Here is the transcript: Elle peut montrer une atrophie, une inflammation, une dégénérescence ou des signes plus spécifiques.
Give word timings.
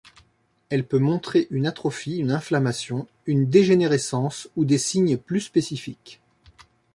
Elle 0.69 0.87
peut 0.87 0.97
montrer 0.97 1.45
une 1.51 1.67
atrophie, 1.67 2.17
une 2.17 2.31
inflammation, 2.31 3.07
une 3.27 3.47
dégénérescence 3.47 4.49
ou 4.55 4.65
des 4.65 4.79
signes 4.79 5.15
plus 5.15 5.41
spécifiques. 5.41 6.19